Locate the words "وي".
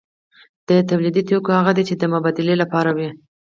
2.97-3.09